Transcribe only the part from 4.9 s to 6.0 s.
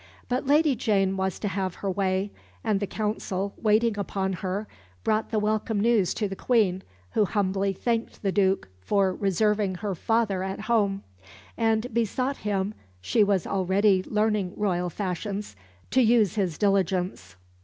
brought the welcome